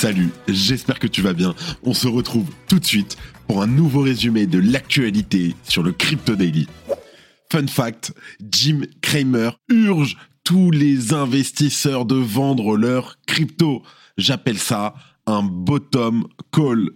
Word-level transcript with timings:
Salut, 0.00 0.30
j'espère 0.48 0.98
que 0.98 1.06
tu 1.06 1.20
vas 1.20 1.34
bien. 1.34 1.54
On 1.82 1.92
se 1.92 2.08
retrouve 2.08 2.46
tout 2.68 2.78
de 2.78 2.86
suite 2.86 3.18
pour 3.46 3.60
un 3.60 3.66
nouveau 3.66 4.00
résumé 4.00 4.46
de 4.46 4.58
l'actualité 4.58 5.54
sur 5.62 5.82
le 5.82 5.92
Crypto 5.92 6.36
Daily. 6.36 6.66
Fun 7.52 7.66
fact, 7.66 8.14
Jim 8.50 8.86
Cramer 9.02 9.50
urge 9.68 10.16
tous 10.42 10.70
les 10.70 11.12
investisseurs 11.12 12.06
de 12.06 12.14
vendre 12.14 12.78
leur 12.78 13.18
crypto. 13.26 13.82
J'appelle 14.16 14.56
ça 14.56 14.94
un 15.26 15.42
bottom 15.42 16.26
call. 16.50 16.92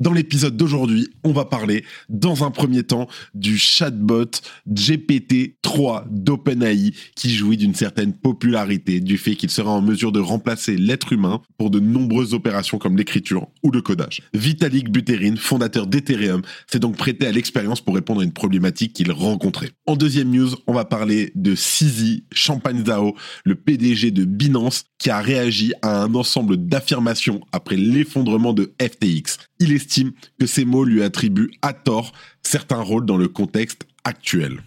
Dans 0.00 0.12
l'épisode 0.12 0.56
d'aujourd'hui, 0.56 1.08
on 1.24 1.32
va 1.32 1.44
parler 1.44 1.84
dans 2.08 2.44
un 2.44 2.52
premier 2.52 2.84
temps 2.84 3.08
du 3.34 3.58
chatbot 3.58 4.30
GPT-3 4.70 6.04
d'OpenAI 6.08 6.92
qui 7.16 7.34
jouit 7.34 7.56
d'une 7.56 7.74
certaine 7.74 8.12
popularité 8.12 9.00
du 9.00 9.18
fait 9.18 9.34
qu'il 9.34 9.50
sera 9.50 9.72
en 9.72 9.82
mesure 9.82 10.12
de 10.12 10.20
remplacer 10.20 10.76
l'être 10.76 11.12
humain 11.12 11.40
pour 11.56 11.70
de 11.70 11.80
nombreuses 11.80 12.32
opérations 12.32 12.78
comme 12.78 12.96
l'écriture 12.96 13.48
ou 13.64 13.72
le 13.72 13.82
codage. 13.82 14.22
Vitalik 14.34 14.90
Buterin, 14.90 15.34
fondateur 15.36 15.88
d'Ethereum, 15.88 16.42
s'est 16.70 16.78
donc 16.78 16.96
prêté 16.96 17.26
à 17.26 17.32
l'expérience 17.32 17.80
pour 17.80 17.96
répondre 17.96 18.20
à 18.20 18.24
une 18.24 18.32
problématique 18.32 18.92
qu'il 18.92 19.10
rencontrait. 19.10 19.70
En 19.86 19.96
deuxième 19.96 20.30
news, 20.30 20.50
on 20.68 20.74
va 20.74 20.84
parler 20.84 21.32
de 21.34 21.56
Sisi 21.56 22.22
Champagne 22.32 22.84
Zhao, 22.86 23.16
le 23.44 23.56
PDG 23.56 24.12
de 24.12 24.24
Binance, 24.24 24.84
qui 24.98 25.10
a 25.10 25.20
réagi 25.20 25.72
à 25.82 26.02
un 26.02 26.14
ensemble 26.14 26.56
d'affirmations 26.56 27.40
après 27.52 27.76
l'effondrement 27.76 28.52
de 28.52 28.72
FTX. 28.80 29.38
Il 29.60 29.72
estime 29.88 30.12
que 30.38 30.46
ces 30.46 30.64
mots 30.64 30.84
lui 30.84 31.02
attribuent 31.02 31.50
à 31.62 31.72
tort 31.72 32.12
certains 32.42 32.80
rôles 32.80 33.06
dans 33.06 33.16
le 33.16 33.28
contexte 33.28 33.86
actuel. 34.04 34.60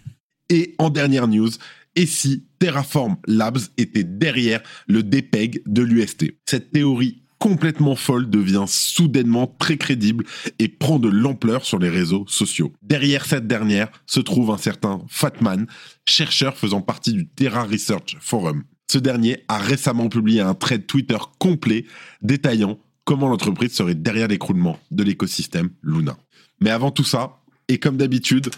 Et 0.49 0.75
en 0.79 0.89
dernière 0.89 1.27
news, 1.27 1.49
et 1.95 2.05
si 2.05 2.45
Terraform 2.59 3.17
Labs 3.27 3.59
était 3.77 4.03
derrière 4.03 4.61
le 4.87 5.03
DPEG 5.03 5.61
de 5.65 5.81
l'UST 5.81 6.33
Cette 6.45 6.71
théorie 6.71 7.21
complètement 7.37 7.95
folle 7.95 8.29
devient 8.29 8.65
soudainement 8.67 9.47
très 9.47 9.77
crédible 9.77 10.25
et 10.59 10.67
prend 10.67 10.99
de 10.99 11.09
l'ampleur 11.09 11.65
sur 11.65 11.79
les 11.79 11.89
réseaux 11.89 12.25
sociaux. 12.27 12.71
Derrière 12.81 13.25
cette 13.25 13.47
dernière 13.47 13.89
se 14.05 14.19
trouve 14.19 14.51
un 14.51 14.57
certain 14.57 15.01
Fatman, 15.09 15.65
chercheur 16.05 16.55
faisant 16.55 16.81
partie 16.81 17.13
du 17.13 17.27
Terra 17.27 17.63
Research 17.63 18.17
Forum. 18.19 18.63
Ce 18.91 18.99
dernier 18.99 19.43
a 19.47 19.57
récemment 19.57 20.07
publié 20.07 20.41
un 20.41 20.53
thread 20.53 20.85
Twitter 20.85 21.17
complet 21.39 21.85
détaillant 22.21 22.77
comment 23.05 23.27
l'entreprise 23.27 23.73
serait 23.73 23.95
derrière 23.95 24.27
l'écroulement 24.27 24.79
de 24.91 25.03
l'écosystème 25.03 25.69
Luna. 25.83 26.17
Mais 26.59 26.69
avant 26.69 26.91
tout 26.91 27.03
ça, 27.03 27.39
et 27.67 27.77
comme 27.77 27.97
d'habitude, 27.97 28.49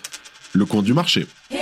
le 0.53 0.65
compte 0.65 0.85
du 0.85 0.93
marché. 0.93 1.25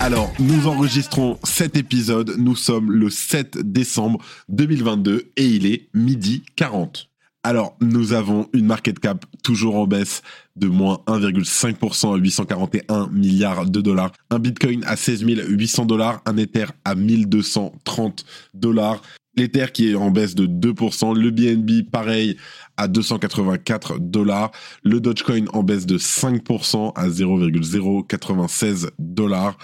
Alors, 0.00 0.32
nous 0.38 0.66
enregistrons 0.68 1.38
cet 1.42 1.76
épisode, 1.76 2.36
nous 2.38 2.56
sommes 2.56 2.92
le 2.92 3.10
7 3.10 3.58
décembre 3.58 4.24
2022 4.48 5.32
et 5.36 5.44
il 5.44 5.66
est 5.66 5.88
midi 5.92 6.44
40. 6.56 7.07
Alors, 7.44 7.76
nous 7.80 8.12
avons 8.12 8.48
une 8.52 8.66
market 8.66 8.98
cap 8.98 9.24
toujours 9.44 9.76
en 9.76 9.86
baisse 9.86 10.22
de 10.56 10.66
moins 10.66 11.00
1,5% 11.06 12.14
à 12.14 12.16
841 12.16 13.08
milliards 13.08 13.66
de 13.66 13.80
dollars, 13.80 14.12
un 14.30 14.38
Bitcoin 14.38 14.82
à 14.84 14.96
16 14.96 15.24
800 15.24 15.86
dollars, 15.86 16.20
un 16.26 16.36
Ether 16.36 16.66
à 16.84 16.94
1230 16.96 18.24
dollars, 18.54 19.00
l'Ether 19.38 19.66
qui 19.72 19.90
est 19.90 19.94
en 19.94 20.10
baisse 20.10 20.34
de 20.34 20.46
2%, 20.46 21.16
le 21.16 21.30
BNB 21.30 21.88
pareil 21.90 22.36
à 22.76 22.88
284 22.88 23.98
dollars, 23.98 24.50
le 24.82 25.00
Dogecoin 25.00 25.46
en 25.52 25.62
baisse 25.62 25.86
de 25.86 25.98
5% 25.98 26.92
à 26.94 27.08
0,096 27.08 28.90
dollars. 28.98 29.56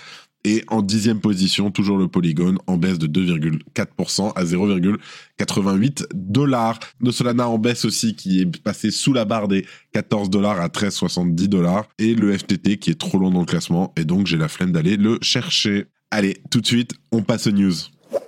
Et 0.47 0.62
en 0.69 0.82
dixième 0.82 1.21
position, 1.21 1.71
toujours 1.71 1.97
le 1.97 2.06
Polygon 2.06 2.56
en 2.66 2.77
baisse 2.77 2.99
de 2.99 3.06
2,4% 3.06 4.32
à 4.34 4.44
0,88 4.44 6.05
dollars. 6.15 6.78
Le 7.00 7.10
Solana 7.10 7.49
en 7.49 7.59
baisse 7.59 7.87
aussi 7.87 8.15
qui 8.15 8.43
est 8.43 8.62
passé 8.62 8.91
sous 8.91 9.15
la 9.15 9.25
barre 9.25 9.49
des 9.49 9.65
14 9.93 10.28
dollars 10.28 10.60
à 10.60 10.69
13,70 10.69 11.49
dollars. 11.49 11.87
Et 11.99 12.15
le 12.15 12.37
FTT 12.37 12.77
qui 12.77 12.91
est 12.91 13.00
trop 13.00 13.19
long 13.19 13.31
dans 13.31 13.41
le 13.41 13.47
classement 13.47 13.94
et 13.97 14.04
donc 14.04 14.27
j'ai 14.27 14.37
la 14.37 14.49
flemme 14.49 14.72
d'aller 14.72 14.97
le 14.97 15.19
chercher. 15.22 15.87
Allez, 16.10 16.37
tout 16.50 16.60
de 16.60 16.66
suite, 16.66 16.93
on 17.10 17.22
passe 17.22 17.47
aux 17.47 17.53
news. 17.53 17.72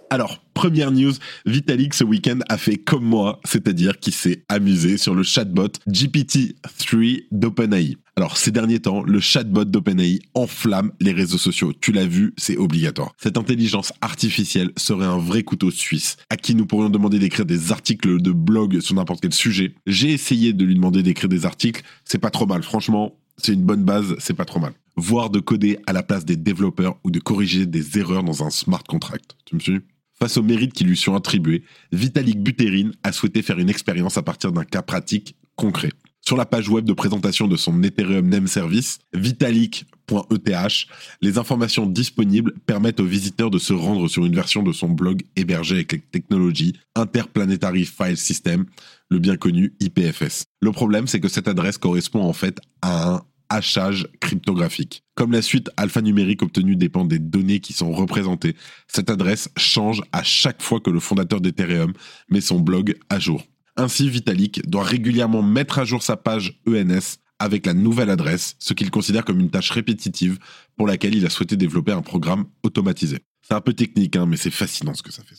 Alors, 0.08 0.40
première 0.54 0.92
news, 0.92 1.12
Vitalik 1.46 1.92
ce 1.92 2.04
week-end 2.04 2.38
a 2.48 2.58
fait 2.58 2.76
comme 2.76 3.04
moi, 3.04 3.40
c'est-à-dire 3.44 3.98
qu'il 3.98 4.12
s'est 4.12 4.44
amusé 4.48 4.98
sur 4.98 5.14
le 5.14 5.24
chatbot 5.24 5.72
GPT-3 5.88 7.24
d'OpenAI. 7.32 7.96
Alors, 8.14 8.36
ces 8.36 8.52
derniers 8.52 8.78
temps, 8.78 9.02
le 9.02 9.18
chatbot 9.18 9.64
d'OpenAI 9.64 10.20
enflamme 10.34 10.92
les 11.00 11.12
réseaux 11.12 11.38
sociaux. 11.38 11.72
Tu 11.80 11.90
l'as 11.90 12.06
vu, 12.06 12.34
c'est 12.36 12.56
obligatoire. 12.56 13.12
Cette 13.18 13.36
intelligence 13.36 13.92
artificielle 14.00 14.70
serait 14.76 15.06
un 15.06 15.18
vrai 15.18 15.42
couteau 15.42 15.72
suisse 15.72 16.16
à 16.30 16.36
qui 16.36 16.54
nous 16.54 16.66
pourrions 16.66 16.88
demander 16.88 17.18
d'écrire 17.18 17.44
des 17.44 17.72
articles 17.72 18.22
de 18.22 18.30
blog 18.30 18.80
sur 18.80 18.94
n'importe 18.94 19.20
quel 19.22 19.34
sujet. 19.34 19.74
J'ai 19.86 20.12
essayé 20.12 20.52
de 20.52 20.64
lui 20.64 20.76
demander 20.76 21.02
d'écrire 21.02 21.28
des 21.28 21.46
articles, 21.46 21.82
c'est 22.04 22.18
pas 22.18 22.30
trop 22.30 22.46
mal. 22.46 22.62
Franchement, 22.62 23.18
c'est 23.38 23.52
une 23.52 23.64
bonne 23.64 23.84
base, 23.84 24.14
c'est 24.18 24.34
pas 24.34 24.44
trop 24.44 24.60
mal. 24.60 24.72
Voire 24.96 25.30
de 25.30 25.40
coder 25.40 25.78
à 25.86 25.92
la 25.92 26.02
place 26.02 26.24
des 26.24 26.36
développeurs 26.36 26.96
ou 27.04 27.10
de 27.10 27.18
corriger 27.18 27.66
des 27.66 27.98
erreurs 27.98 28.22
dans 28.22 28.44
un 28.44 28.50
smart 28.50 28.82
contract. 28.84 29.36
Tu 29.44 29.56
me 29.56 29.60
suis? 29.60 29.80
Face 30.18 30.36
aux 30.36 30.42
mérites 30.42 30.72
qui 30.72 30.84
lui 30.84 30.96
sont 30.96 31.14
attribués, 31.14 31.62
Vitalik 31.92 32.42
Buterin 32.42 32.90
a 33.02 33.12
souhaité 33.12 33.42
faire 33.42 33.58
une 33.58 33.68
expérience 33.68 34.16
à 34.16 34.22
partir 34.22 34.52
d'un 34.52 34.64
cas 34.64 34.82
pratique 34.82 35.36
concret. 35.56 35.90
Sur 36.26 36.36
la 36.36 36.44
page 36.44 36.68
web 36.68 36.84
de 36.84 36.92
présentation 36.92 37.46
de 37.46 37.54
son 37.54 37.84
Ethereum 37.84 38.28
Name 38.28 38.48
Service, 38.48 38.98
vitalik.eth, 39.12 40.86
les 41.22 41.38
informations 41.38 41.86
disponibles 41.86 42.52
permettent 42.66 42.98
aux 42.98 43.04
visiteurs 43.04 43.50
de 43.50 43.58
se 43.58 43.72
rendre 43.72 44.08
sur 44.08 44.24
une 44.24 44.34
version 44.34 44.64
de 44.64 44.72
son 44.72 44.88
blog 44.88 45.22
hébergé 45.36 45.76
avec 45.76 45.92
les 45.92 46.00
technologies 46.00 46.72
Interplanetary 46.96 47.84
File 47.84 48.16
System, 48.16 48.64
le 49.08 49.20
bien 49.20 49.36
connu 49.36 49.74
IPFS. 49.78 50.46
Le 50.60 50.72
problème, 50.72 51.06
c'est 51.06 51.20
que 51.20 51.28
cette 51.28 51.46
adresse 51.46 51.78
correspond 51.78 52.22
en 52.22 52.32
fait 52.32 52.58
à 52.82 53.14
un 53.14 53.22
hachage 53.48 54.08
cryptographique. 54.20 55.02
Comme 55.14 55.32
la 55.32 55.42
suite 55.42 55.70
alphanumérique 55.76 56.42
obtenue 56.42 56.76
dépend 56.76 57.04
des 57.04 57.18
données 57.18 57.60
qui 57.60 57.72
sont 57.72 57.92
représentées, 57.92 58.56
cette 58.88 59.10
adresse 59.10 59.48
change 59.56 60.02
à 60.12 60.22
chaque 60.22 60.62
fois 60.62 60.80
que 60.80 60.90
le 60.90 61.00
fondateur 61.00 61.40
d'Ethereum 61.40 61.92
met 62.28 62.40
son 62.40 62.60
blog 62.60 62.96
à 63.08 63.18
jour. 63.18 63.44
Ainsi, 63.76 64.08
Vitalik 64.08 64.68
doit 64.68 64.84
régulièrement 64.84 65.42
mettre 65.42 65.78
à 65.78 65.84
jour 65.84 66.02
sa 66.02 66.16
page 66.16 66.60
ENS 66.66 67.18
avec 67.38 67.66
la 67.66 67.74
nouvelle 67.74 68.10
adresse, 68.10 68.56
ce 68.58 68.72
qu'il 68.72 68.90
considère 68.90 69.24
comme 69.24 69.40
une 69.40 69.50
tâche 69.50 69.70
répétitive 69.70 70.38
pour 70.76 70.86
laquelle 70.86 71.14
il 71.14 71.26
a 71.26 71.30
souhaité 71.30 71.56
développer 71.56 71.92
un 71.92 72.02
programme 72.02 72.46
automatisé. 72.62 73.18
C'est 73.42 73.54
un 73.54 73.60
peu 73.60 73.74
technique, 73.74 74.16
hein, 74.16 74.26
mais 74.26 74.36
c'est 74.36 74.50
fascinant 74.50 74.94
ce 74.94 75.02
que 75.02 75.12
ça 75.12 75.22
fait. 75.22 75.36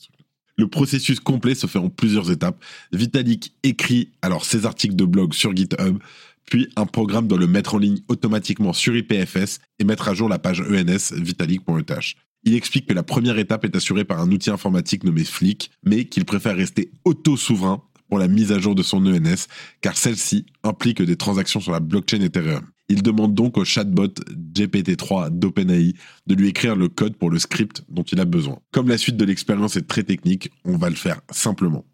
Le 0.57 0.67
processus 0.67 1.19
complet 1.19 1.55
se 1.55 1.67
fait 1.67 1.79
en 1.79 1.89
plusieurs 1.89 2.31
étapes. 2.31 2.63
Vitalik 2.91 3.53
écrit 3.63 4.11
alors 4.21 4.45
ses 4.45 4.65
articles 4.65 4.95
de 4.95 5.05
blog 5.05 5.33
sur 5.33 5.55
GitHub, 5.55 5.99
puis 6.47 6.69
un 6.75 6.85
programme 6.85 7.27
doit 7.27 7.37
le 7.37 7.47
mettre 7.47 7.75
en 7.75 7.77
ligne 7.77 7.99
automatiquement 8.07 8.73
sur 8.73 8.95
IPFS 8.95 9.59
et 9.79 9.83
mettre 9.83 10.07
à 10.07 10.13
jour 10.13 10.29
la 10.29 10.39
page 10.39 10.61
ENS 10.61 11.13
vitalik.eth. 11.13 12.15
Il 12.43 12.55
explique 12.55 12.87
que 12.87 12.93
la 12.93 13.03
première 13.03 13.37
étape 13.37 13.65
est 13.65 13.75
assurée 13.75 14.05
par 14.05 14.19
un 14.21 14.31
outil 14.31 14.49
informatique 14.49 15.03
nommé 15.03 15.23
Flick, 15.23 15.71
mais 15.83 16.05
qu'il 16.05 16.25
préfère 16.25 16.55
rester 16.55 16.91
auto-souverain 17.03 17.83
pour 18.07 18.19
la 18.19 18.29
mise 18.29 18.53
à 18.53 18.59
jour 18.59 18.73
de 18.73 18.83
son 18.83 19.05
ENS, 19.05 19.47
car 19.81 19.97
celle-ci 19.97 20.45
implique 20.63 21.01
des 21.01 21.17
transactions 21.17 21.59
sur 21.59 21.73
la 21.73 21.81
blockchain 21.81 22.21
Ethereum. 22.21 22.65
Il 22.87 23.03
demande 23.03 23.33
donc 23.33 23.57
au 23.57 23.65
chatbot 23.65 24.13
GPT-3 24.53 25.29
d'OpenAI 25.29 25.93
de 26.25 26.35
lui 26.35 26.47
écrire 26.47 26.77
le 26.77 26.87
code 26.87 27.17
pour 27.17 27.29
le 27.29 27.37
script 27.37 27.83
dont 27.89 28.03
il 28.03 28.21
a 28.21 28.25
besoin. 28.25 28.59
Comme 28.71 28.87
la 28.87 28.97
suite 28.97 29.17
de 29.17 29.25
l'expérience 29.25 29.75
est 29.75 29.87
très 29.87 30.03
technique, 30.03 30.51
on 30.63 30.77
va 30.77 30.89
le 30.89 30.95
faire 30.95 31.19
simplement. 31.29 31.85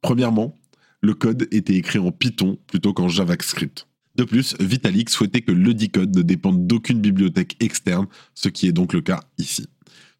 Premièrement, 0.00 0.58
le 1.00 1.14
code 1.14 1.46
était 1.52 1.76
écrit 1.76 2.00
en 2.00 2.10
Python 2.10 2.58
plutôt 2.66 2.92
qu'en 2.92 3.08
JavaScript. 3.08 3.86
De 4.16 4.24
plus, 4.24 4.54
Vitalik 4.60 5.10
souhaitait 5.10 5.40
que 5.40 5.52
le 5.52 5.72
code 5.88 6.14
ne 6.16 6.22
dépende 6.22 6.66
d'aucune 6.66 7.00
bibliothèque 7.00 7.56
externe, 7.60 8.06
ce 8.34 8.48
qui 8.48 8.66
est 8.66 8.72
donc 8.72 8.92
le 8.92 9.00
cas 9.00 9.20
ici. 9.38 9.66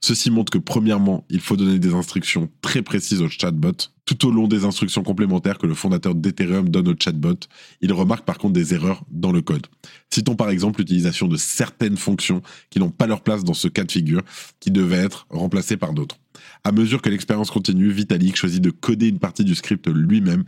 Ceci 0.05 0.33
montre 0.33 0.51
que 0.51 0.59
premièrement, 0.59 1.25
il 1.31 1.41
faut 1.41 1.57
donner 1.57 1.79
des 1.79 1.95
instructions 1.95 2.51
très 2.61 2.83
précises 2.83 3.23
au 3.23 3.29
chatbot. 3.29 3.73
Tout 4.05 4.27
au 4.27 4.33
long 4.33 4.49
des 4.49 4.65
instructions 4.65 5.05
complémentaires 5.05 5.59
que 5.59 5.67
le 5.69 5.75
fondateur 5.75 6.17
d'Ethereum 6.17 6.69
donne 6.69 6.89
au 6.89 6.95
chatbot, 6.99 7.39
il 7.81 7.93
remarque 7.93 8.25
par 8.25 8.39
contre 8.39 8.55
des 8.55 8.75
erreurs 8.75 9.05
dans 9.13 9.31
le 9.31 9.43
code. 9.43 9.69
Citons 10.11 10.35
par 10.35 10.51
exemple 10.51 10.81
l'utilisation 10.81 11.29
de 11.29 11.37
certaines 11.37 11.97
fonctions 11.97 12.43
qui 12.69 12.81
n'ont 12.81 12.91
pas 12.91 13.07
leur 13.07 13.23
place 13.23 13.45
dans 13.45 13.55
ce 13.55 13.69
cas 13.69 13.85
de 13.85 13.93
figure, 13.93 14.23
qui 14.59 14.73
devaient 14.73 14.97
être 14.97 15.27
remplacées 15.31 15.77
par 15.77 15.93
d'autres. 15.93 16.19
À 16.65 16.71
mesure 16.71 17.03
que 17.03 17.09
l'expérience 17.09 17.51
continue, 17.51 17.91
Vitalik 17.91 18.37
choisit 18.37 18.63
de 18.63 18.71
coder 18.71 19.09
une 19.09 19.19
partie 19.19 19.45
du 19.45 19.57
script 19.57 19.89
lui-même, 19.89 20.45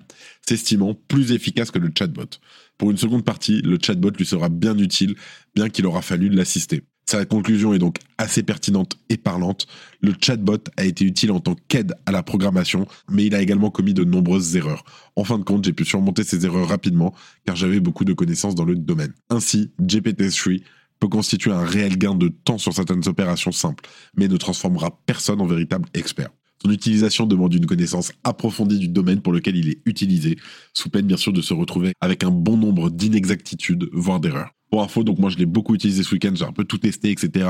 s'estimant 0.47 0.95
plus 1.09 1.33
efficace 1.33 1.73
que 1.73 1.81
le 1.81 1.91
chatbot. 1.97 2.39
Pour 2.79 2.93
une 2.93 2.97
seconde 2.97 3.25
partie, 3.25 3.63
le 3.63 3.79
chatbot 3.83 4.11
lui 4.11 4.25
sera 4.25 4.49
bien 4.49 4.79
utile, 4.79 5.17
bien 5.57 5.69
qu'il 5.69 5.87
aura 5.87 6.03
fallu 6.03 6.29
l'assister. 6.29 6.85
Sa 7.07 7.25
conclusion 7.27 7.75
est 7.75 7.79
donc 7.79 7.99
assez 8.17 8.43
pertinente 8.43 8.97
et 9.09 9.17
parlante. 9.17 9.67
Le 10.01 10.15
chatbot 10.19 10.59
a 10.77 10.85
été 10.85 11.05
utile 11.05 11.33
en 11.33 11.41
tant 11.41 11.57
qu'aide 11.69 11.95
à 12.07 12.13
la 12.13 12.23
programmation, 12.23 12.87
mais 13.11 13.27
il 13.27 13.35
a 13.35 13.43
également 13.43 13.71
commis 13.71 13.93
de 13.93 14.05
nombreuses 14.05 14.57
erreurs. 14.57 14.85
En 15.17 15.25
fin 15.25 15.39
de 15.39 15.45
compte, 15.45 15.65
j'ai 15.65 15.73
pu 15.73 15.85
surmonter 15.85 16.25
ces 16.25 16.47
erreurs 16.47 16.69
rapidement, 16.69 17.15
car 17.45 17.57
j'avais 17.57 17.81
beaucoup 17.81 18.05
de 18.05 18.15
connaissances 18.15 18.55
dans 18.55 18.65
le 18.65 18.77
domaine. 18.77 19.13
Ainsi, 19.29 19.73
GPT-3 19.83 20.63
peut 21.01 21.09
constituer 21.09 21.53
un 21.53 21.65
réel 21.65 21.99
gain 21.99 22.15
de 22.15 22.29
temps 22.29 22.59
sur 22.59 22.73
certaines 22.73 23.07
opérations 23.09 23.53
simples, 23.53 23.85
mais 24.17 24.29
ne 24.29 24.37
transformera 24.37 24.99
personne 25.07 25.41
en 25.41 25.47
véritable 25.47 25.89
expert. 25.95 26.31
Son 26.65 26.71
utilisation 26.71 27.27
demande 27.27 27.53
une 27.53 27.67
connaissance 27.67 28.13
approfondie 28.23 28.79
du 28.79 28.89
domaine 28.89 29.21
pour 29.21 29.33
lequel 29.33 29.57
il 29.57 29.69
est 29.69 29.83
utilisé, 29.85 30.39
sous 30.73 30.89
peine 30.89 31.07
bien 31.07 31.19
sûr 31.19 31.33
de 31.33 31.43
se 31.43 31.53
retrouver 31.53 31.93
avec 32.01 32.25
un 32.25 32.31
bon 32.31 32.57
nombre 32.57 32.91
d'inexactitudes, 32.91 33.89
voire 33.93 34.19
d'erreurs. 34.19 34.51
Pour 34.71 34.83
info, 34.83 35.05
donc 35.05 35.19
moi 35.19 35.29
je 35.29 35.37
l'ai 35.37 35.47
beaucoup 35.47 35.75
utilisé 35.75 36.03
ce 36.03 36.13
week-end, 36.15 36.33
j'ai 36.35 36.45
un 36.45 36.53
peu 36.53 36.65
tout 36.65 36.79
testé, 36.79 37.11
etc. 37.11 37.49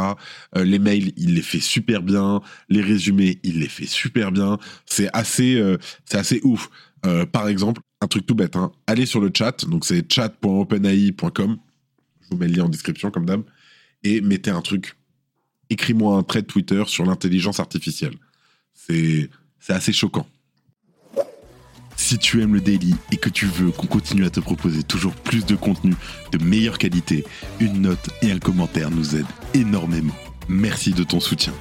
Euh, 0.56 0.64
les 0.64 0.81
mails, 0.81 1.12
il 1.17 1.35
les 1.35 1.43
fait 1.43 1.61
super 1.61 2.02
bien. 2.02 2.40
Les 2.69 2.82
résumés, 2.82 3.38
il 3.44 3.61
les 3.61 3.69
fait 3.69 3.87
super 3.87 4.32
bien. 4.32 4.58
C'est 4.85 5.08
assez, 5.12 5.55
euh, 5.55 5.79
assez 6.12 6.40
ouf. 6.43 6.69
Euh, 7.06 7.25
par 7.25 7.49
exemple, 7.49 7.82
un 8.00 8.08
truc 8.08 8.26
tout 8.26 8.35
bête, 8.35 8.56
hein. 8.56 8.73
allez 8.87 9.06
sur 9.06 9.20
le 9.20 9.31
chat, 9.32 9.64
donc 9.67 9.85
c'est 9.85 10.11
chat.openai.com. 10.12 11.58
Je 12.25 12.31
vous 12.31 12.37
mets 12.37 12.49
le 12.49 12.55
lien 12.55 12.65
en 12.65 12.69
description 12.69 13.11
comme 13.11 13.26
d'hab. 13.26 13.43
Et 14.03 14.21
mettez 14.21 14.50
un 14.50 14.61
truc. 14.61 14.97
Écris-moi 15.71 16.17
un 16.17 16.23
thread 16.23 16.47
Twitter 16.47 16.82
sur 16.87 17.05
l'intelligence 17.06 17.61
artificielle. 17.61 18.15
C'est 18.75 19.31
assez 19.69 19.93
choquant. 19.93 20.26
Si 21.97 22.19
tu 22.19 22.43
aimes 22.43 22.55
le 22.55 22.61
daily 22.61 22.94
et 23.12 23.17
que 23.17 23.31
tu 23.31 23.47
veux 23.47 23.71
qu'on 23.71 23.87
continue 23.87 24.26
à 24.26 24.31
te 24.31 24.41
proposer 24.41 24.82
toujours 24.82 25.15
plus 25.15 25.47
de 25.47 25.55
contenu 25.55 25.94
de 26.32 26.44
meilleure 26.44 26.76
qualité, 26.76 27.25
une 27.61 27.82
note 27.82 28.11
et 28.21 28.31
un 28.31 28.38
commentaire 28.38 28.91
nous 28.91 29.17
aident 29.17 29.25
énormément. 29.55 30.15
Merci 30.49 30.93
de 30.93 31.05
ton 31.05 31.21
soutien. 31.21 31.55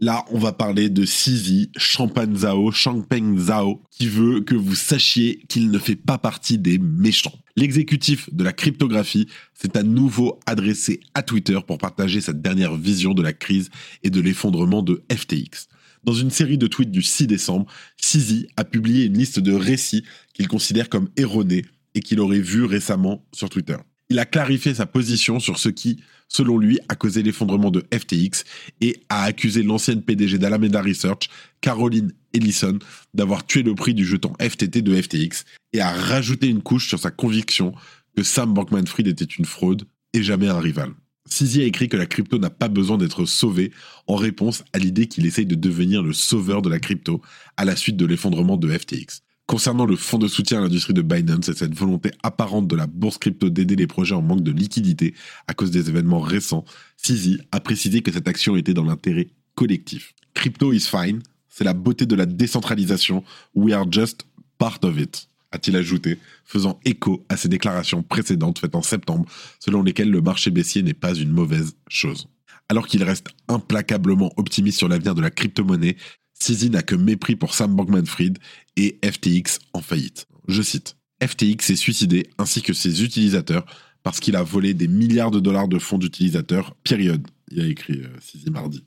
Là, 0.00 0.24
on 0.30 0.38
va 0.38 0.52
parler 0.52 0.90
de 0.90 1.04
Sizi, 1.04 1.72
Changpeng 1.76 2.36
Zhao, 2.36 3.82
qui 3.90 4.06
veut 4.06 4.42
que 4.42 4.54
vous 4.54 4.76
sachiez 4.76 5.42
qu'il 5.48 5.72
ne 5.72 5.78
fait 5.80 5.96
pas 5.96 6.18
partie 6.18 6.56
des 6.56 6.78
méchants. 6.78 7.34
L'exécutif 7.56 8.32
de 8.32 8.44
la 8.44 8.52
cryptographie 8.52 9.26
s'est 9.54 9.76
à 9.76 9.82
nouveau 9.82 10.38
adressé 10.46 11.00
à 11.14 11.24
Twitter 11.24 11.58
pour 11.66 11.78
partager 11.78 12.20
sa 12.20 12.32
dernière 12.32 12.76
vision 12.76 13.12
de 13.12 13.22
la 13.22 13.32
crise 13.32 13.70
et 14.04 14.10
de 14.10 14.20
l'effondrement 14.20 14.82
de 14.82 15.02
FTX. 15.12 15.66
Dans 16.04 16.12
une 16.12 16.30
série 16.30 16.58
de 16.58 16.68
tweets 16.68 16.92
du 16.92 17.02
6 17.02 17.26
décembre, 17.26 17.66
Sizi 17.96 18.46
a 18.56 18.62
publié 18.62 19.06
une 19.06 19.18
liste 19.18 19.40
de 19.40 19.52
récits 19.52 20.04
qu'il 20.32 20.46
considère 20.46 20.88
comme 20.88 21.08
erronés 21.16 21.64
et 21.94 22.00
qu'il 22.00 22.20
aurait 22.20 22.38
vus 22.38 22.64
récemment 22.64 23.26
sur 23.32 23.50
Twitter. 23.50 23.76
Il 24.10 24.18
a 24.18 24.24
clarifié 24.24 24.74
sa 24.74 24.86
position 24.86 25.38
sur 25.38 25.58
ce 25.58 25.68
qui, 25.68 26.02
selon 26.28 26.56
lui, 26.56 26.78
a 26.88 26.94
causé 26.94 27.22
l'effondrement 27.22 27.70
de 27.70 27.84
FTX 27.92 28.44
et 28.80 29.02
a 29.10 29.24
accusé 29.24 29.62
l'ancienne 29.62 30.02
PDG 30.02 30.38
d'Alameda 30.38 30.80
Research, 30.80 31.28
Caroline 31.60 32.12
Ellison, 32.32 32.78
d'avoir 33.12 33.46
tué 33.46 33.62
le 33.62 33.74
prix 33.74 33.92
du 33.92 34.06
jeton 34.06 34.32
FTT 34.40 34.80
de 34.80 35.00
FTX 35.00 35.44
et 35.74 35.80
a 35.80 35.90
rajouté 35.90 36.48
une 36.48 36.62
couche 36.62 36.88
sur 36.88 36.98
sa 36.98 37.10
conviction 37.10 37.74
que 38.16 38.22
Sam 38.22 38.54
Bankman-Fried 38.54 39.08
était 39.08 39.24
une 39.24 39.44
fraude 39.44 39.84
et 40.14 40.22
jamais 40.22 40.48
un 40.48 40.58
rival. 40.58 40.90
Sizi 41.26 41.60
a 41.60 41.64
écrit 41.64 41.90
que 41.90 41.96
la 41.98 42.06
crypto 42.06 42.38
n'a 42.38 42.48
pas 42.48 42.68
besoin 42.68 42.96
d'être 42.96 43.26
sauvée 43.26 43.72
en 44.06 44.16
réponse 44.16 44.64
à 44.72 44.78
l'idée 44.78 45.06
qu'il 45.06 45.26
essaye 45.26 45.44
de 45.44 45.54
devenir 45.54 46.02
le 46.02 46.14
sauveur 46.14 46.62
de 46.62 46.70
la 46.70 46.78
crypto 46.78 47.20
à 47.58 47.66
la 47.66 47.76
suite 47.76 47.98
de 47.98 48.06
l'effondrement 48.06 48.56
de 48.56 48.70
FTX. 48.70 49.22
Concernant 49.48 49.86
le 49.86 49.96
fonds 49.96 50.18
de 50.18 50.28
soutien 50.28 50.58
à 50.58 50.60
l'industrie 50.60 50.92
de 50.92 51.00
Binance 51.00 51.48
et 51.48 51.54
cette 51.54 51.74
volonté 51.74 52.10
apparente 52.22 52.68
de 52.68 52.76
la 52.76 52.86
bourse 52.86 53.16
crypto 53.16 53.48
d'aider 53.48 53.76
les 53.76 53.86
projets 53.86 54.14
en 54.14 54.20
manque 54.20 54.42
de 54.42 54.50
liquidité 54.52 55.14
à 55.46 55.54
cause 55.54 55.70
des 55.70 55.88
événements 55.88 56.20
récents, 56.20 56.66
Sizi 56.98 57.40
a 57.50 57.58
précisé 57.58 58.02
que 58.02 58.12
cette 58.12 58.28
action 58.28 58.56
était 58.56 58.74
dans 58.74 58.84
l'intérêt 58.84 59.28
collectif. 59.54 60.14
Crypto 60.34 60.74
is 60.74 60.80
fine, 60.80 61.22
c'est 61.48 61.64
la 61.64 61.72
beauté 61.72 62.04
de 62.04 62.14
la 62.14 62.26
décentralisation, 62.26 63.24
we 63.54 63.72
are 63.72 63.90
just 63.90 64.26
part 64.58 64.80
of 64.82 65.00
it, 65.00 65.30
a-t-il 65.50 65.78
ajouté, 65.78 66.18
faisant 66.44 66.78
écho 66.84 67.24
à 67.30 67.38
ses 67.38 67.48
déclarations 67.48 68.02
précédentes 68.02 68.58
faites 68.58 68.74
en 68.74 68.82
septembre, 68.82 69.24
selon 69.60 69.82
lesquelles 69.82 70.10
le 70.10 70.20
marché 70.20 70.50
baissier 70.50 70.82
n'est 70.82 70.92
pas 70.92 71.14
une 71.14 71.32
mauvaise 71.32 71.74
chose. 71.88 72.28
Alors 72.68 72.86
qu'il 72.86 73.02
reste 73.02 73.28
implacablement 73.48 74.30
optimiste 74.36 74.76
sur 74.76 74.88
l'avenir 74.88 75.14
de 75.14 75.22
la 75.22 75.30
crypto-monnaie, 75.30 75.96
Sizi 76.40 76.70
n'a 76.70 76.82
que 76.82 76.94
mépris 76.94 77.36
pour 77.36 77.54
Sam 77.54 77.74
Bankman-Fried 77.74 78.38
et 78.76 78.98
FTX 79.04 79.58
en 79.72 79.80
faillite. 79.80 80.26
Je 80.46 80.62
cite 80.62 80.96
FTX 81.22 81.64
s'est 81.64 81.76
suicidé 81.76 82.28
ainsi 82.38 82.62
que 82.62 82.72
ses 82.72 83.02
utilisateurs 83.02 83.66
parce 84.02 84.20
qu'il 84.20 84.36
a 84.36 84.42
volé 84.42 84.74
des 84.74 84.88
milliards 84.88 85.30
de 85.30 85.40
dollars 85.40 85.68
de 85.68 85.78
fonds 85.78 85.98
d'utilisateurs, 85.98 86.74
période, 86.84 87.26
il 87.50 87.60
a 87.60 87.66
écrit 87.66 88.00
euh, 88.00 88.50
mardi. 88.50 88.84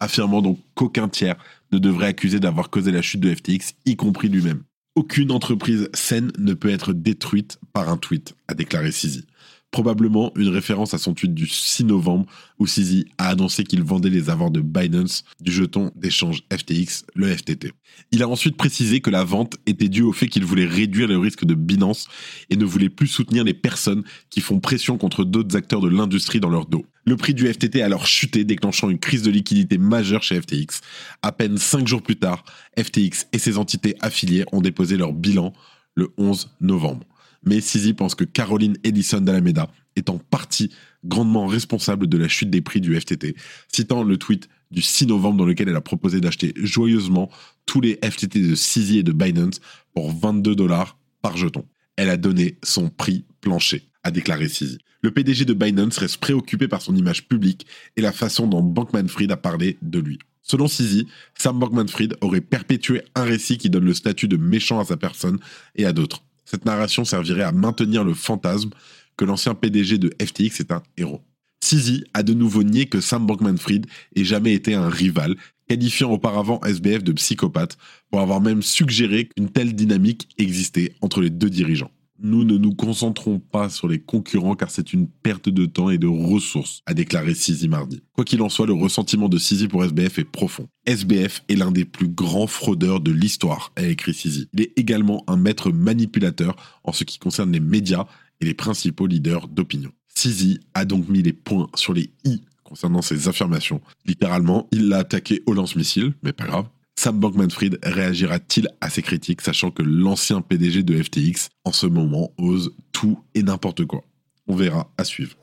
Affirmant 0.00 0.42
donc 0.42 0.58
qu'aucun 0.74 1.08
tiers 1.08 1.36
ne 1.72 1.78
devrait 1.78 2.06
accuser 2.06 2.40
d'avoir 2.40 2.70
causé 2.70 2.90
la 2.90 3.02
chute 3.02 3.20
de 3.20 3.34
FTX, 3.34 3.74
y 3.84 3.96
compris 3.96 4.28
lui-même. 4.28 4.62
Aucune 4.94 5.30
entreprise 5.30 5.88
saine 5.92 6.32
ne 6.38 6.54
peut 6.54 6.70
être 6.70 6.92
détruite 6.92 7.58
par 7.72 7.88
un 7.88 7.96
tweet, 7.96 8.34
a 8.48 8.54
déclaré 8.54 8.92
Sizi 8.92 9.26
probablement 9.74 10.30
une 10.36 10.50
référence 10.50 10.94
à 10.94 10.98
son 10.98 11.14
tweet 11.14 11.34
du 11.34 11.48
6 11.48 11.86
novembre 11.86 12.26
où 12.60 12.66
Sizi 12.68 13.06
a 13.18 13.30
annoncé 13.30 13.64
qu'il 13.64 13.82
vendait 13.82 14.08
les 14.08 14.30
avoirs 14.30 14.52
de 14.52 14.60
Binance 14.60 15.24
du 15.40 15.50
jeton 15.50 15.90
d'échange 15.96 16.44
FTX, 16.52 17.02
le 17.16 17.26
FTT. 17.26 17.72
Il 18.12 18.22
a 18.22 18.28
ensuite 18.28 18.56
précisé 18.56 19.00
que 19.00 19.10
la 19.10 19.24
vente 19.24 19.56
était 19.66 19.88
due 19.88 20.02
au 20.02 20.12
fait 20.12 20.28
qu'il 20.28 20.44
voulait 20.44 20.64
réduire 20.64 21.08
le 21.08 21.18
risque 21.18 21.44
de 21.44 21.54
Binance 21.54 22.06
et 22.50 22.56
ne 22.56 22.64
voulait 22.64 22.88
plus 22.88 23.08
soutenir 23.08 23.42
les 23.42 23.52
personnes 23.52 24.04
qui 24.30 24.40
font 24.40 24.60
pression 24.60 24.96
contre 24.96 25.24
d'autres 25.24 25.56
acteurs 25.56 25.80
de 25.80 25.88
l'industrie 25.88 26.38
dans 26.38 26.50
leur 26.50 26.66
dos. 26.66 26.86
Le 27.04 27.16
prix 27.16 27.34
du 27.34 27.52
FTT 27.52 27.82
a 27.82 27.86
alors 27.86 28.06
chuté, 28.06 28.44
déclenchant 28.44 28.90
une 28.90 29.00
crise 29.00 29.22
de 29.22 29.32
liquidité 29.32 29.76
majeure 29.76 30.22
chez 30.22 30.40
FTX. 30.40 30.82
À 31.22 31.32
peine 31.32 31.58
cinq 31.58 31.88
jours 31.88 32.00
plus 32.00 32.16
tard, 32.16 32.44
FTX 32.78 33.26
et 33.32 33.38
ses 33.38 33.58
entités 33.58 33.96
affiliées 34.00 34.44
ont 34.52 34.60
déposé 34.60 34.96
leur 34.96 35.12
bilan 35.12 35.52
le 35.96 36.10
11 36.16 36.54
novembre 36.60 37.04
mais 37.46 37.60
Sizi 37.60 37.94
pense 37.94 38.14
que 38.14 38.24
Caroline 38.24 38.76
Ellison 38.84 39.20
d'Alameda 39.20 39.70
est 39.96 40.10
en 40.10 40.18
partie 40.18 40.70
grandement 41.04 41.46
responsable 41.46 42.06
de 42.06 42.18
la 42.18 42.28
chute 42.28 42.50
des 42.50 42.60
prix 42.60 42.80
du 42.80 42.98
FTT, 42.98 43.36
citant 43.72 44.02
le 44.02 44.16
tweet 44.16 44.48
du 44.70 44.82
6 44.82 45.06
novembre 45.06 45.38
dans 45.38 45.44
lequel 45.44 45.68
elle 45.68 45.76
a 45.76 45.80
proposé 45.80 46.20
d'acheter 46.20 46.52
joyeusement 46.56 47.30
tous 47.66 47.80
les 47.80 47.98
FTT 48.02 48.40
de 48.40 48.54
Sizi 48.54 48.98
et 48.98 49.02
de 49.02 49.12
Binance 49.12 49.60
pour 49.94 50.10
22 50.12 50.54
dollars 50.54 50.98
par 51.22 51.36
jeton. 51.36 51.64
Elle 51.96 52.10
a 52.10 52.16
donné 52.16 52.58
son 52.62 52.88
prix 52.88 53.24
plancher, 53.40 53.86
a 54.02 54.10
déclaré 54.10 54.48
Sizi. 54.48 54.78
Le 55.02 55.10
PDG 55.10 55.44
de 55.44 55.54
Binance 55.54 55.98
reste 55.98 56.16
préoccupé 56.16 56.66
par 56.66 56.82
son 56.82 56.96
image 56.96 57.28
publique 57.28 57.66
et 57.96 58.00
la 58.00 58.10
façon 58.10 58.46
dont 58.46 58.62
Bankman-Fried 58.62 59.30
a 59.30 59.36
parlé 59.36 59.78
de 59.82 60.00
lui. 60.00 60.18
Selon 60.42 60.66
Sizi, 60.66 61.06
Sam 61.34 61.58
Bankman-Fried 61.58 62.16
aurait 62.20 62.40
perpétué 62.40 63.02
un 63.14 63.24
récit 63.24 63.58
qui 63.58 63.70
donne 63.70 63.84
le 63.84 63.94
statut 63.94 64.28
de 64.28 64.36
méchant 64.36 64.80
à 64.80 64.84
sa 64.84 64.96
personne 64.96 65.38
et 65.74 65.86
à 65.86 65.92
d'autres. 65.92 66.24
Cette 66.44 66.64
narration 66.64 67.04
servirait 67.04 67.42
à 67.42 67.52
maintenir 67.52 68.04
le 68.04 68.14
fantasme 68.14 68.70
que 69.16 69.24
l'ancien 69.24 69.54
PDG 69.54 69.98
de 69.98 70.14
FTX 70.20 70.60
est 70.60 70.72
un 70.72 70.82
héros. 70.96 71.22
Sizi 71.62 72.04
a 72.12 72.22
de 72.22 72.34
nouveau 72.34 72.62
nié 72.62 72.86
que 72.86 73.00
Sam 73.00 73.26
Bankman-Fried 73.26 73.86
ait 74.16 74.24
jamais 74.24 74.52
été 74.52 74.74
un 74.74 74.88
rival, 74.88 75.36
qualifiant 75.68 76.10
auparavant 76.10 76.60
SBF 76.60 77.02
de 77.02 77.12
psychopathe, 77.12 77.78
pour 78.10 78.20
avoir 78.20 78.40
même 78.40 78.62
suggéré 78.62 79.28
qu'une 79.28 79.50
telle 79.50 79.74
dynamique 79.74 80.28
existait 80.36 80.94
entre 81.00 81.22
les 81.22 81.30
deux 81.30 81.48
dirigeants. 81.48 81.90
Nous 82.20 82.44
ne 82.44 82.56
nous 82.56 82.74
concentrons 82.74 83.40
pas 83.40 83.68
sur 83.68 83.88
les 83.88 83.98
concurrents 83.98 84.54
car 84.54 84.70
c'est 84.70 84.92
une 84.92 85.08
perte 85.08 85.48
de 85.48 85.66
temps 85.66 85.90
et 85.90 85.98
de 85.98 86.06
ressources, 86.06 86.80
a 86.86 86.94
déclaré 86.94 87.34
Sizi 87.34 87.68
mardi. 87.68 88.02
Quoi 88.12 88.24
qu'il 88.24 88.40
en 88.42 88.48
soit, 88.48 88.66
le 88.66 88.72
ressentiment 88.72 89.28
de 89.28 89.36
Sizi 89.36 89.66
pour 89.66 89.84
SBF 89.84 90.20
est 90.20 90.24
profond. 90.24 90.68
SBF 90.86 91.42
est 91.48 91.56
l'un 91.56 91.72
des 91.72 91.84
plus 91.84 92.08
grands 92.08 92.46
fraudeurs 92.46 93.00
de 93.00 93.10
l'histoire, 93.10 93.72
a 93.74 93.82
écrit 93.82 94.14
Sizi. 94.14 94.48
Il 94.52 94.60
est 94.60 94.72
également 94.76 95.24
un 95.26 95.36
maître 95.36 95.72
manipulateur 95.72 96.54
en 96.84 96.92
ce 96.92 97.02
qui 97.02 97.18
concerne 97.18 97.50
les 97.52 97.60
médias 97.60 98.06
et 98.40 98.44
les 98.44 98.54
principaux 98.54 99.06
leaders 99.06 99.48
d'opinion. 99.48 99.90
Sizi 100.14 100.60
a 100.74 100.84
donc 100.84 101.08
mis 101.08 101.22
les 101.22 101.32
points 101.32 101.68
sur 101.74 101.92
les 101.92 102.12
i 102.24 102.42
concernant 102.62 103.02
ses 103.02 103.28
affirmations. 103.28 103.80
Littéralement, 104.06 104.68
il 104.72 104.88
l'a 104.88 104.98
attaqué 104.98 105.42
au 105.46 105.52
lance-missile, 105.52 106.14
mais 106.22 106.32
pas 106.32 106.46
grave. 106.46 106.66
Sam 106.96 107.18
Bankman-Fried 107.20 107.78
réagira-t-il 107.82 108.68
à 108.80 108.88
ces 108.88 109.02
critiques, 109.02 109.40
sachant 109.40 109.70
que 109.70 109.82
l'ancien 109.82 110.40
PDG 110.40 110.82
de 110.82 111.02
FTX, 111.02 111.50
en 111.64 111.72
ce 111.72 111.86
moment, 111.86 112.30
ose 112.38 112.74
tout 112.92 113.18
et 113.34 113.42
n'importe 113.42 113.84
quoi? 113.84 114.04
On 114.46 114.56
verra 114.56 114.90
à 114.96 115.04
suivre. 115.04 115.36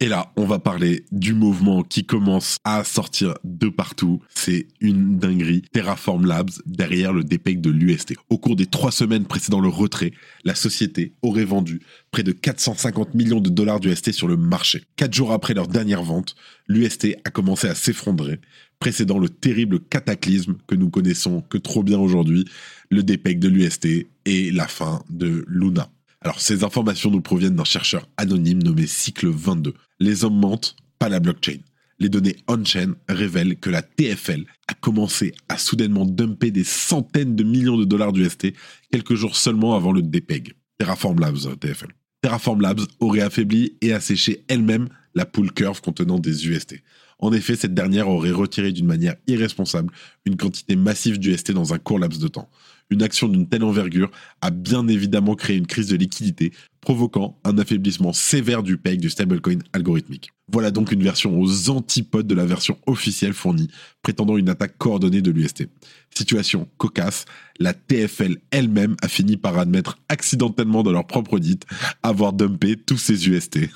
Et 0.00 0.06
là, 0.06 0.32
on 0.36 0.46
va 0.46 0.60
parler 0.60 1.04
du 1.10 1.34
mouvement 1.34 1.82
qui 1.82 2.04
commence 2.04 2.58
à 2.62 2.84
sortir 2.84 3.34
de 3.42 3.68
partout. 3.68 4.22
C'est 4.32 4.68
une 4.80 5.18
dinguerie. 5.18 5.62
Terraform 5.72 6.24
Labs 6.24 6.52
derrière 6.66 7.12
le 7.12 7.24
DPEG 7.24 7.60
de 7.60 7.70
l'UST. 7.70 8.14
Au 8.30 8.38
cours 8.38 8.54
des 8.54 8.66
trois 8.66 8.92
semaines 8.92 9.24
précédant 9.24 9.60
le 9.60 9.68
retrait, 9.68 10.12
la 10.44 10.54
société 10.54 11.14
aurait 11.22 11.44
vendu 11.44 11.80
près 12.12 12.22
de 12.22 12.30
450 12.30 13.14
millions 13.14 13.40
de 13.40 13.50
dollars 13.50 13.80
d'UST 13.80 14.12
sur 14.12 14.28
le 14.28 14.36
marché. 14.36 14.84
Quatre 14.94 15.14
jours 15.14 15.32
après 15.32 15.54
leur 15.54 15.66
dernière 15.66 16.04
vente, 16.04 16.36
l'UST 16.68 17.16
a 17.24 17.30
commencé 17.30 17.66
à 17.66 17.74
s'effondrer, 17.74 18.38
précédant 18.78 19.18
le 19.18 19.28
terrible 19.28 19.80
cataclysme 19.80 20.58
que 20.68 20.76
nous 20.76 20.90
connaissons 20.90 21.40
que 21.40 21.58
trop 21.58 21.82
bien 21.82 21.98
aujourd'hui, 21.98 22.44
le 22.88 23.02
DPEG 23.02 23.40
de 23.40 23.48
l'UST 23.48 24.06
et 24.26 24.52
la 24.52 24.68
fin 24.68 25.02
de 25.10 25.44
Luna. 25.48 25.90
Alors, 26.20 26.40
ces 26.40 26.64
informations 26.64 27.10
nous 27.10 27.20
proviennent 27.20 27.54
d'un 27.54 27.64
chercheur 27.64 28.08
anonyme 28.16 28.62
nommé 28.62 28.86
Cycle 28.86 29.28
22. 29.28 29.74
Les 30.00 30.24
hommes 30.24 30.38
mentent, 30.38 30.74
pas 30.98 31.08
la 31.08 31.20
blockchain. 31.20 31.58
Les 32.00 32.08
données 32.08 32.36
on-chain 32.48 32.94
révèlent 33.08 33.58
que 33.58 33.70
la 33.70 33.82
TFL 33.82 34.44
a 34.68 34.74
commencé 34.74 35.32
à 35.48 35.58
soudainement 35.58 36.04
dumper 36.04 36.50
des 36.50 36.64
centaines 36.64 37.34
de 37.34 37.44
millions 37.44 37.76
de 37.76 37.84
dollars 37.84 38.12
d'UST 38.12 38.52
quelques 38.92 39.14
jours 39.14 39.36
seulement 39.36 39.74
avant 39.74 39.92
le 39.92 40.02
DPEG. 40.02 40.54
Terraform 40.78 41.20
Labs, 41.20 41.58
TFL. 41.58 41.88
Terraform 42.22 42.60
Labs 42.60 42.80
aurait 43.00 43.20
affaibli 43.20 43.76
et 43.80 43.92
asséché 43.92 44.44
elle-même 44.48 44.88
la 45.14 45.26
pool 45.26 45.52
curve 45.52 45.80
contenant 45.80 46.18
des 46.18 46.48
UST. 46.48 46.82
En 47.20 47.32
effet, 47.32 47.56
cette 47.56 47.74
dernière 47.74 48.08
aurait 48.08 48.30
retiré 48.30 48.72
d'une 48.72 48.86
manière 48.86 49.16
irresponsable 49.26 49.92
une 50.24 50.36
quantité 50.36 50.76
massive 50.76 51.18
d'UST 51.18 51.52
dans 51.52 51.74
un 51.74 51.78
court 51.78 51.98
laps 51.98 52.20
de 52.20 52.28
temps. 52.28 52.48
Une 52.90 53.02
action 53.02 53.28
d'une 53.28 53.48
telle 53.48 53.64
envergure 53.64 54.10
a 54.40 54.50
bien 54.50 54.86
évidemment 54.88 55.34
créé 55.34 55.56
une 55.56 55.66
crise 55.66 55.88
de 55.88 55.96
liquidité, 55.96 56.52
provoquant 56.80 57.38
un 57.44 57.58
affaiblissement 57.58 58.12
sévère 58.12 58.62
du 58.62 58.78
PEG 58.78 59.00
du 59.00 59.10
stablecoin 59.10 59.58
algorithmique. 59.72 60.30
Voilà 60.50 60.70
donc 60.70 60.92
une 60.92 61.02
version 61.02 61.38
aux 61.38 61.68
antipodes 61.68 62.26
de 62.26 62.34
la 62.34 62.46
version 62.46 62.78
officielle 62.86 63.34
fournie, 63.34 63.68
prétendant 64.02 64.38
une 64.38 64.48
attaque 64.48 64.78
coordonnée 64.78 65.20
de 65.20 65.30
l'UST. 65.30 65.68
Situation 66.14 66.68
cocasse, 66.78 67.26
la 67.58 67.74
TFL 67.74 68.38
elle-même 68.50 68.96
a 69.02 69.08
fini 69.08 69.36
par 69.36 69.58
admettre 69.58 69.98
accidentellement 70.08 70.82
dans 70.82 70.92
leur 70.92 71.06
propre 71.06 71.34
audit 71.34 71.66
avoir 72.02 72.32
dumpé 72.32 72.76
tous 72.76 72.96
ses 72.96 73.28
UST. 73.28 73.68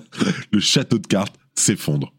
Le 0.52 0.60
château 0.60 0.98
de 0.98 1.06
cartes 1.06 1.34
s'effondre 1.54 2.12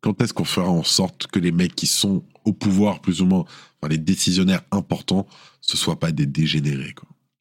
quand 0.00 0.20
est-ce 0.22 0.32
qu'on 0.32 0.44
fera 0.44 0.70
en 0.70 0.82
sorte 0.82 1.26
que 1.26 1.38
les 1.38 1.52
mecs 1.52 1.74
qui 1.74 1.86
sont 1.86 2.24
au 2.44 2.52
pouvoir, 2.52 3.00
plus 3.00 3.20
ou 3.22 3.26
moins, 3.26 3.44
les 3.88 3.98
décisionnaires 3.98 4.62
importants, 4.70 5.26
ce 5.60 5.76
soient 5.76 5.98
pas 5.98 6.12
des 6.12 6.26
dégénérés. 6.26 6.94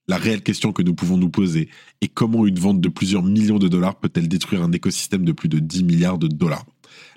La 0.08 0.18
réelle 0.18 0.42
question 0.42 0.72
que 0.72 0.82
nous 0.82 0.96
pouvons 0.96 1.18
nous 1.18 1.30
poser 1.30 1.70
est 2.02 2.08
comment 2.08 2.48
une 2.48 2.60
vente 2.60 2.82
de 2.82 2.90
plusieurs 2.90 3.24
millions 3.24 3.60
de 3.60 3.68
dollars 3.68 4.00
peut-elle 4.00 4.28
détruire 4.28 4.64
un 4.64 4.72
écosystème 4.72 5.24
de 5.24 5.32
plus 5.32 5.50
de 5.50 5.60
10 5.60 5.84
milliards 5.84 6.18
de 6.18 6.28
dollars? 6.28 6.66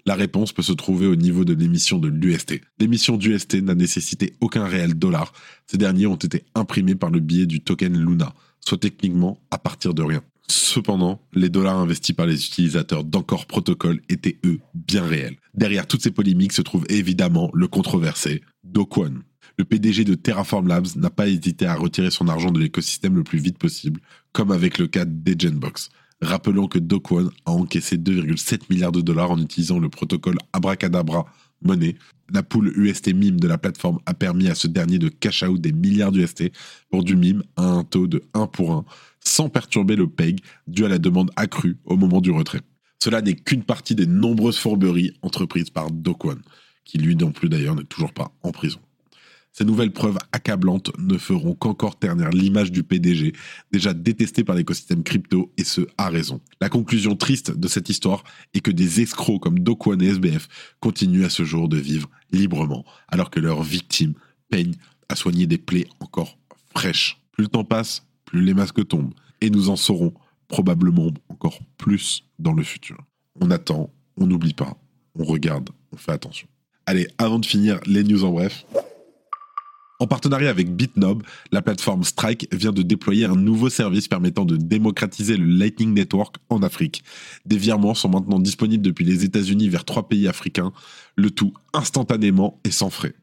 La 0.05 0.15
réponse 0.15 0.53
peut 0.53 0.63
se 0.63 0.73
trouver 0.73 1.07
au 1.07 1.17
niveau 1.17 1.45
de 1.45 1.55
l'émission 1.55 1.99
de 1.99 2.09
l'UST. 2.09 2.61
L'émission 2.79 3.17
d'UST 3.17 3.63
n'a 3.63 3.75
nécessité 3.75 4.35
aucun 4.41 4.67
réel 4.67 4.95
dollar. 4.95 5.33
Ces 5.67 5.79
derniers 5.79 6.07
ont 6.07 6.17
été 6.17 6.45
imprimés 6.55 6.95
par 6.95 7.11
le 7.11 7.21
biais 7.21 7.47
du 7.47 7.61
token 7.61 7.97
Luna, 7.97 8.35
soit 8.61 8.79
techniquement 8.79 9.41
à 9.51 9.59
partir 9.59 9.95
de 9.95 10.03
rien. 10.03 10.23
Cependant, 10.49 11.21
les 11.33 11.49
dollars 11.49 11.79
investis 11.79 12.15
par 12.15 12.27
les 12.27 12.47
utilisateurs 12.47 13.05
d'Encore 13.05 13.47
Protocol 13.47 14.01
étaient 14.09 14.39
eux 14.45 14.61
bien 14.75 15.05
réels. 15.05 15.37
Derrière 15.55 15.87
toutes 15.87 16.03
ces 16.03 16.11
polémiques 16.11 16.53
se 16.53 16.63
trouve 16.63 16.85
évidemment 16.89 17.51
le 17.55 17.69
controversé 17.69 18.43
Do 18.65 18.85
Kwon. 18.87 19.23
Le 19.59 19.65
PDG 19.65 20.05
de 20.05 20.15
Terraform 20.15 20.67
Labs 20.67 20.97
n'a 20.97 21.11
pas 21.11 21.29
hésité 21.29 21.67
à 21.67 21.75
retirer 21.75 22.11
son 22.11 22.29
argent 22.29 22.51
de 22.51 22.59
l'écosystème 22.59 23.17
le 23.17 23.23
plus 23.23 23.39
vite 23.39 23.59
possible, 23.59 24.01
comme 24.33 24.51
avec 24.51 24.79
le 24.79 24.87
cas 24.87 25.05
d'Agenbox. 25.05 25.91
Rappelons 26.23 26.69
que 26.69 26.79
Do 26.79 27.01
Kwon 27.01 27.31
a 27.45 27.51
encaissé 27.51 27.97
2,7 27.97 28.63
milliards 28.71 28.93
de 28.93 29.01
dollars 29.01 29.31
en 29.31 29.39
utilisant 29.39 29.79
le 29.79 29.89
protocole 29.89 30.39
Abracadabra 30.53 31.27
monnaie. 31.63 31.97
La 32.33 32.43
poule 32.43 32.73
UST 32.77 33.13
MIME 33.15 33.39
de 33.39 33.47
la 33.47 33.59
plateforme 33.59 33.99
a 34.07 34.15
permis 34.15 34.49
à 34.49 34.55
ce 34.55 34.67
dernier 34.67 34.99
de 34.99 35.09
cash 35.09 35.43
out 35.43 35.61
des 35.61 35.73
milliards 35.73 36.13
d'UST 36.13 36.51
pour 36.91 37.05
du 37.05 37.15
MIME 37.15 37.43
à 37.57 37.65
un 37.65 37.85
taux 37.85 38.07
de 38.07 38.23
1 38.33 38.47
pour 38.47 38.73
1 38.73 38.85
sans 39.25 39.49
perturber 39.49 39.97
le 39.97 40.09
PEG 40.09 40.41
dû 40.67 40.85
à 40.85 40.89
la 40.89 40.99
demande 40.99 41.31
accrue 41.37 41.77
au 41.85 41.97
moment 41.97 42.21
du 42.21 42.31
retrait. 42.31 42.61
Cela 43.03 43.21
n'est 43.21 43.35
qu'une 43.35 43.65
partie 43.65 43.95
des 43.95 44.07
nombreuses 44.07 44.59
fourberies 44.59 45.13
entreprises 45.23 45.71
par 45.71 45.91
Dokwon, 45.91 46.39
qui 46.85 46.99
lui 46.99 47.17
non 47.17 47.33
plus 47.33 47.49
d'ailleurs 47.49 47.75
n'est 47.75 47.85
toujours 47.85 48.13
pas 48.13 48.33
en 48.43 48.51
prison. 48.51 48.81
Ces 49.53 49.67
nouvelles 49.67 49.93
preuves 49.93 50.19
accablantes 50.33 50.91
ne 50.99 51.19
feront 51.19 51.55
qu'encore 51.55 51.99
ternir 51.99 52.31
l'image 52.31 52.73
du 52.73 52.83
PDG, 52.83 53.35
déjà 53.71 53.93
détesté 53.93 54.45
par 54.45 54.57
l'écosystème 54.57 55.03
crypto, 55.03 55.53
et 55.59 55.65
ce, 55.65 55.83
à 55.99 56.09
raison. 56.09 56.41
La 56.61 56.71
conclusion 56.71 57.17
triste 57.17 57.51
de 57.51 57.69
cette 57.69 57.91
histoire 57.91 58.25
est 58.55 58.61
que 58.61 58.71
des 58.71 59.03
escrocs 59.03 59.43
comme 59.43 59.59
Dokwon 59.59 60.01
et 60.01 60.07
SBF 60.07 60.49
continuent 60.81 61.25
à 61.25 61.31
ce 61.31 61.45
jour 61.45 61.69
de 61.69 61.77
vivre 61.77 62.09
librement, 62.31 62.85
alors 63.09 63.31
que 63.31 63.41
leurs 63.41 63.63
victimes 63.63 64.15
peignent 64.49 64.77
à 65.11 65.17
soigner 65.17 65.47
des 65.47 65.59
plaies 65.59 65.89
encore 66.01 66.39
fraîches. 66.75 67.21
Plus 67.33 67.45
le 67.45 67.49
temps 67.49 67.65
passe, 67.65 68.07
plus 68.25 68.43
les 68.43 68.55
masques 68.55 68.87
tombent. 68.89 69.15
Et 69.43 69.51
nous 69.51 69.69
en 69.69 69.77
saurons 69.77 70.15
probablement 70.49 71.11
encore 71.29 71.59
plus 71.77 72.25
dans 72.39 72.53
le 72.53 72.63
futur. 72.63 72.97
On 73.41 73.51
attend, 73.51 73.91
on 74.17 74.27
n'oublie 74.27 74.55
pas, 74.55 74.79
on 75.15 75.25
regarde, 75.25 75.71
on 75.93 75.97
fait 75.97 76.13
attention. 76.13 76.49
Allez, 76.87 77.09
avant 77.19 77.39
de 77.39 77.47
finir, 77.47 77.81
les 77.87 78.03
news 78.03 78.25
en 78.25 78.33
bref. 78.33 78.65
En 80.03 80.09
partenariat 80.09 80.51
avec 80.51 80.75
BitNob, 80.75 81.23
la 81.53 81.63
plateforme 81.63 82.03
Strike 82.03 82.49
vient 82.51 82.73
de 82.73 82.83
déployer 82.83 83.27
un 83.27 83.37
nouveau 83.37 83.71
service 83.71 84.09
permettant 84.09 84.45
de 84.45 84.57
démocratiser 84.57 85.37
le 85.37 85.45
Lightning 85.45 85.95
Network 85.95 86.39
en 86.49 86.61
Afrique. 86.65 87.05
Des 87.47 87.57
virements 87.57 87.95
sont 87.95 88.09
maintenant 88.09 88.41
disponibles 88.41 88.85
depuis 88.85 89.05
les 89.05 89.23
États-Unis 89.23 89.69
vers 89.69 89.85
trois 89.85 90.09
pays 90.09 90.27
africains, 90.27 90.73
le 91.15 91.31
tout 91.31 91.55
instantanément 91.73 92.59
et 92.65 92.73
sans 92.73 92.91
frais. 92.91 93.15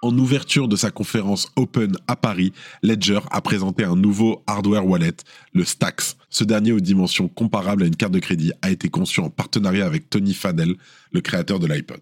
En 0.00 0.16
ouverture 0.16 0.66
de 0.66 0.76
sa 0.76 0.90
conférence 0.90 1.52
Open 1.56 1.94
à 2.06 2.16
Paris, 2.16 2.54
Ledger 2.82 3.20
a 3.30 3.42
présenté 3.42 3.84
un 3.84 3.94
nouveau 3.94 4.42
hardware 4.46 4.86
wallet, 4.86 5.16
le 5.52 5.64
Stax. 5.66 6.16
Ce 6.30 6.42
dernier 6.42 6.72
aux 6.72 6.80
dimensions 6.80 7.28
comparables 7.28 7.82
à 7.82 7.86
une 7.86 7.96
carte 7.96 8.14
de 8.14 8.18
crédit 8.18 8.52
a 8.62 8.70
été 8.70 8.88
conçu 8.88 9.20
en 9.20 9.28
partenariat 9.28 9.84
avec 9.84 10.08
Tony 10.08 10.32
Fadell, 10.32 10.74
le 11.12 11.20
créateur 11.20 11.58
de 11.58 11.66
l'iPod. 11.66 12.00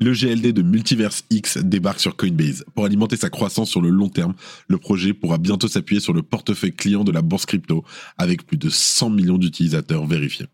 Le 0.00 0.12
GLD 0.12 0.52
de 0.52 0.62
Multiverse 0.62 1.24
X 1.30 1.58
débarque 1.58 2.00
sur 2.00 2.16
Coinbase. 2.16 2.64
Pour 2.74 2.84
alimenter 2.84 3.16
sa 3.16 3.30
croissance 3.30 3.70
sur 3.70 3.80
le 3.80 3.90
long 3.90 4.08
terme, 4.08 4.34
le 4.66 4.78
projet 4.78 5.14
pourra 5.14 5.38
bientôt 5.38 5.68
s'appuyer 5.68 6.00
sur 6.00 6.12
le 6.12 6.22
portefeuille 6.22 6.74
client 6.74 7.04
de 7.04 7.12
la 7.12 7.22
bourse 7.22 7.46
crypto 7.46 7.84
avec 8.18 8.44
plus 8.44 8.58
de 8.58 8.68
100 8.70 9.10
millions 9.10 9.38
d'utilisateurs 9.38 10.06
vérifiés. 10.06 10.46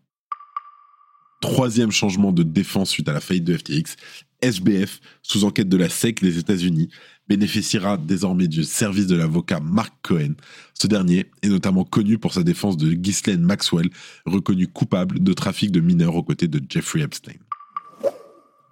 Troisième 1.41 1.91
changement 1.91 2.31
de 2.31 2.43
défense 2.43 2.91
suite 2.91 3.09
à 3.09 3.13
la 3.13 3.19
faillite 3.19 3.45
de 3.45 3.57
FTX, 3.57 3.95
SBF, 4.43 4.99
sous 5.23 5.43
enquête 5.43 5.69
de 5.69 5.77
la 5.77 5.89
SEC 5.89 6.21
des 6.21 6.37
États-Unis, 6.37 6.89
bénéficiera 7.27 7.97
désormais 7.97 8.47
du 8.47 8.63
service 8.63 9.07
de 9.07 9.15
l'avocat 9.15 9.59
Mark 9.59 9.93
Cohen. 10.03 10.33
Ce 10.75 10.85
dernier 10.85 11.31
est 11.41 11.49
notamment 11.49 11.83
connu 11.83 12.19
pour 12.19 12.33
sa 12.33 12.43
défense 12.43 12.77
de 12.77 12.93
Ghislaine 12.93 13.41
Maxwell, 13.41 13.89
reconnu 14.25 14.67
coupable 14.67 15.21
de 15.21 15.33
trafic 15.33 15.71
de 15.71 15.79
mineurs 15.79 16.15
aux 16.15 16.23
côtés 16.23 16.47
de 16.47 16.61
Jeffrey 16.69 17.01
Epstein. 17.01 17.39